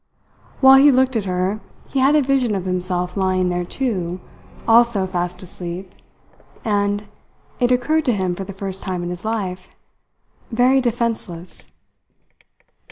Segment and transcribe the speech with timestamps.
[0.61, 4.19] While he looked at her, he had a vision of himself lying there too,
[4.67, 5.93] also fast asleep,
[6.65, 7.05] and
[7.59, 9.69] it occurred to him for the first time in his life
[10.51, 11.71] very defenceless.